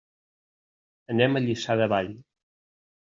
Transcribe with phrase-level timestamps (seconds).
[1.15, 2.13] Anem a Lliçà de Vall.